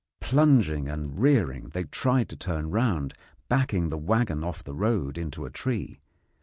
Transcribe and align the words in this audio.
Plunging 0.19 0.89
and 0.89 1.21
rearing, 1.21 1.69
they 1.73 1.83
tried 1.83 2.27
to 2.29 2.35
turn 2.35 2.71
round, 2.71 3.13
backing 3.49 3.89
the 3.89 3.99
waggon 3.99 4.43
off 4.43 4.63
the 4.63 4.73
road 4.73 5.15
into 5.15 5.45
a 5.45 5.51
tree. 5.51 5.99